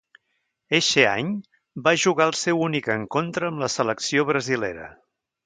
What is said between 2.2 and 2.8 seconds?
el seu